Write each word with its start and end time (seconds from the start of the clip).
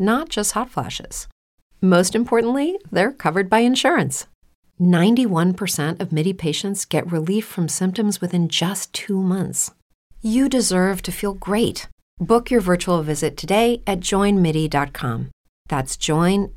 not 0.00 0.28
just 0.28 0.52
hot 0.52 0.70
flashes. 0.70 1.28
Most 1.80 2.14
importantly, 2.14 2.78
they're 2.90 3.12
covered 3.12 3.48
by 3.48 3.60
insurance. 3.60 4.26
91% 4.80 6.00
of 6.00 6.10
MIDI 6.12 6.32
patients 6.32 6.84
get 6.86 7.12
relief 7.12 7.44
from 7.44 7.68
symptoms 7.68 8.20
within 8.20 8.48
just 8.48 8.92
two 8.92 9.20
months. 9.22 9.70
You 10.22 10.48
deserve 10.48 11.02
to 11.02 11.12
feel 11.12 11.34
great. 11.34 11.86
Book 12.18 12.50
your 12.50 12.60
virtual 12.60 13.02
visit 13.02 13.36
today 13.36 13.82
at 13.86 14.00
joinmidi.com. 14.00 15.30
That's 15.68 15.96
joinmidi.com. 15.96 16.54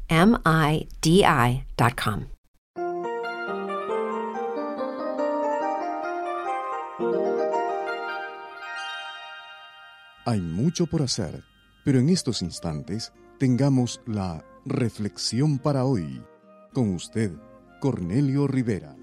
Hay 10.26 10.40
mucho 10.40 10.86
por 10.86 11.02
hacer, 11.02 11.44
pero 11.84 12.00
en 12.00 12.08
estos 12.08 12.42
instantes 12.42 13.12
tengamos 13.44 14.00
la 14.06 14.46
reflexión 14.64 15.60
para 15.60 15.84
hoy. 15.84 16.24
Con 16.72 16.94
usted, 16.94 17.34
Cornelio 17.82 18.48
Rivera. 18.48 18.96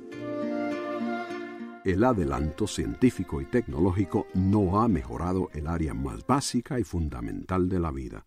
El 1.84 2.02
adelanto 2.02 2.66
científico 2.66 3.42
y 3.42 3.44
tecnológico 3.44 4.28
no 4.32 4.80
ha 4.80 4.88
mejorado 4.88 5.50
el 5.52 5.66
área 5.66 5.92
más 5.92 6.26
básica 6.26 6.80
y 6.80 6.84
fundamental 6.84 7.68
de 7.68 7.80
la 7.80 7.90
vida. 7.90 8.24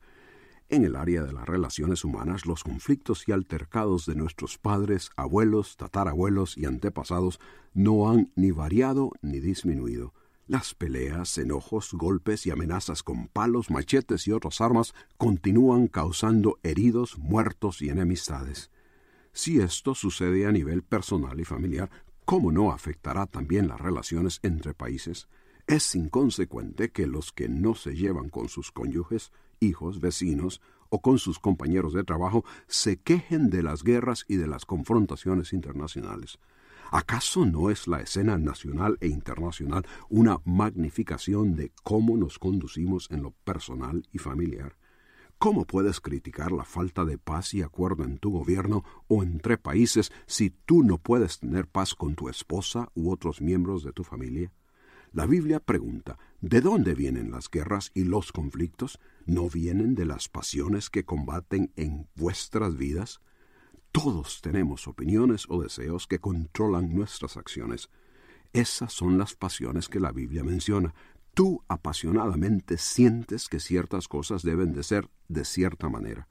En 0.70 0.86
el 0.86 0.96
área 0.96 1.24
de 1.24 1.34
las 1.34 1.48
relaciones 1.48 2.06
humanas, 2.06 2.46
los 2.46 2.64
conflictos 2.64 3.28
y 3.28 3.32
altercados 3.32 4.06
de 4.06 4.14
nuestros 4.14 4.60
padres, 4.60 5.10
abuelos, 5.16 5.78
tatarabuelos 5.78 6.60
y 6.60 6.66
antepasados 6.66 7.40
no 7.74 8.12
han 8.12 8.32
ni 8.36 8.52
variado 8.52 9.14
ni 9.24 9.40
disminuido. 9.40 10.14
Las 10.46 10.76
peleas, 10.76 11.38
enojos, 11.38 11.94
golpes 11.94 12.46
y 12.46 12.52
amenazas 12.52 13.02
con 13.02 13.30
palos, 13.30 13.72
machetes 13.72 14.28
y 14.28 14.34
otras 14.34 14.60
armas 14.60 14.94
continúan 15.18 15.88
causando 15.88 16.60
heridos, 16.64 17.18
muertos 17.18 17.82
y 17.82 17.88
enemistades. 17.88 18.70
Si 19.32 19.62
esto 19.62 19.96
sucede 19.96 20.46
a 20.46 20.52
nivel 20.52 20.84
personal 20.84 21.40
y 21.40 21.46
familiar, 21.46 21.90
¿cómo 22.26 22.52
no 22.52 22.74
afectará 22.74 23.26
también 23.26 23.70
las 23.70 23.80
relaciones 23.80 24.40
entre 24.44 24.74
países? 24.74 25.30
Es 25.66 25.96
inconsecuente 25.96 26.92
que 26.92 27.08
los 27.08 27.32
que 27.32 27.48
no 27.48 27.74
se 27.74 27.96
llevan 27.96 28.28
con 28.28 28.50
sus 28.50 28.70
cónyuges, 28.72 29.32
hijos, 29.62 30.02
vecinos 30.02 30.60
o 30.90 31.02
con 31.02 31.20
sus 31.20 31.40
compañeros 31.40 31.94
de 31.94 32.04
trabajo 32.04 32.44
se 32.68 32.98
quejen 32.98 33.50
de 33.50 33.64
las 33.64 33.84
guerras 33.84 34.26
y 34.28 34.36
de 34.36 34.48
las 34.48 34.66
confrontaciones 34.66 35.54
internacionales. 35.54 36.38
¿Acaso 36.96 37.44
no 37.48 37.72
es 37.72 37.88
la 37.88 38.02
escena 38.02 38.38
nacional 38.38 39.00
e 39.02 39.08
internacional 39.08 39.84
una 40.10 40.38
magnificación 40.46 41.56
de 41.56 41.72
cómo 41.82 42.18
nos 42.18 42.38
conducimos 42.38 43.10
en 43.10 43.24
lo 43.24 43.32
personal 43.32 44.08
y 44.12 44.20
familiar? 44.20 44.78
¿Cómo 45.40 45.66
puedes 45.66 46.00
criticar 46.00 46.52
la 46.52 46.66
falta 46.66 47.04
de 47.04 47.18
paz 47.18 47.56
y 47.56 47.64
acuerdo 47.64 48.04
en 48.04 48.20
tu 48.20 48.30
gobierno 48.30 48.84
o 49.08 49.24
entre 49.24 49.58
países 49.58 50.12
si 50.28 50.52
tú 50.52 50.84
no 50.84 51.00
puedes 51.00 51.40
tener 51.40 51.68
paz 51.68 51.96
con 51.96 52.14
tu 52.14 52.30
esposa 52.30 52.92
u 52.94 53.10
otros 53.10 53.42
miembros 53.42 53.84
de 53.84 53.92
tu 53.92 54.04
familia? 54.04 54.54
La 55.12 55.26
Biblia 55.26 55.60
pregunta, 55.60 56.20
¿de 56.42 56.62
dónde 56.62 56.94
vienen 56.94 57.32
las 57.32 57.50
guerras 57.50 57.90
y 57.96 58.04
los 58.04 58.32
conflictos? 58.32 59.00
¿No 59.26 59.50
vienen 59.50 59.96
de 59.96 60.06
las 60.06 60.30
pasiones 60.30 60.92
que 60.92 61.06
combaten 61.06 61.74
en 61.76 62.08
vuestras 62.14 62.78
vidas? 62.78 63.20
Todos 63.94 64.42
tenemos 64.42 64.90
opiniones 64.90 65.46
o 65.48 65.64
deseos 65.64 66.06
que 66.08 66.20
controlan 66.20 66.94
nuestras 66.94 67.38
acciones. 67.38 67.90
Esas 68.52 68.92
son 68.92 69.18
las 69.18 69.34
pasiones 69.34 69.88
que 69.88 70.02
la 70.02 70.12
Biblia 70.12 70.44
menciona, 70.44 70.94
Tú 71.34 71.64
apasionadamente 71.68 72.78
sientes 72.78 73.50
que 73.50 73.60
ciertas 73.60 74.08
cosas 74.08 74.44
deben 74.44 74.72
de 74.72 74.84
ser 74.84 75.10
de 75.28 75.46
cierta 75.46 75.90
manera, 75.90 76.28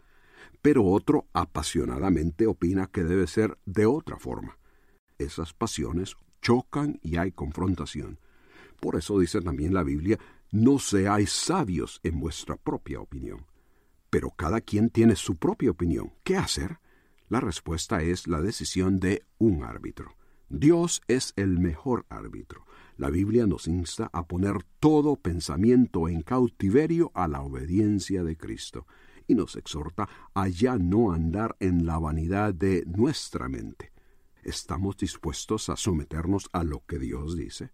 pero 0.61 0.85
otro 0.85 1.27
apasionadamente 1.33 2.47
opina 2.47 2.87
que 2.87 3.03
debe 3.03 3.27
ser 3.27 3.59
de 3.67 3.85
otra 3.85 4.17
forma. 4.17 4.59
Esas 5.19 5.55
pasiones 5.55 6.15
chocan 6.41 7.01
y 7.03 7.17
hay 7.17 7.33
confrontación. 7.33 8.21
Por 8.79 8.95
eso 8.95 9.19
dice 9.19 9.41
también 9.41 9.75
la 9.75 9.83
Biblia, 9.83 10.21
no 10.53 10.79
seáis 10.79 11.33
sabios 11.33 11.99
en 12.05 12.21
vuestra 12.21 12.55
propia 12.57 13.01
opinión. 13.01 13.47
Pero 14.09 14.31
cada 14.31 14.61
quien 14.61 14.91
tiene 14.91 15.17
su 15.17 15.37
propia 15.37 15.73
opinión. 15.73 16.13
¿Qué 16.23 16.37
hacer? 16.37 16.79
La 17.33 17.41
respuesta 17.41 18.03
es 18.03 18.27
la 18.29 18.43
decisión 18.43 19.01
de 19.01 19.25
un 19.39 19.65
árbitro. 19.65 20.19
Dios 20.51 21.01
es 21.09 21.33
el 21.37 21.59
mejor 21.59 22.05
árbitro. 22.11 22.67
La 22.99 23.09
Biblia 23.09 23.47
nos 23.47 23.69
insta 23.69 24.11
a 24.13 24.27
poner 24.27 24.67
todo 24.81 25.17
pensamiento 25.17 26.11
en 26.11 26.21
cautiverio 26.21 27.11
a 27.15 27.29
la 27.29 27.41
obediencia 27.41 28.23
de 28.23 28.37
Cristo 28.37 28.87
y 29.27 29.35
nos 29.35 29.57
exhorta 29.57 30.11
a 30.35 30.49
ya 30.49 30.77
no 30.77 31.13
andar 31.13 31.57
en 31.59 31.87
la 31.87 31.99
vanidad 31.99 32.53
de 32.53 32.85
nuestra 32.85 33.49
mente. 33.49 33.93
¿Estamos 34.43 34.99
dispuestos 34.99 35.71
a 35.71 35.77
someternos 35.77 36.51
a 36.53 36.65
lo 36.65 36.85
que 36.85 36.99
Dios 36.99 37.35
dice? 37.35 37.71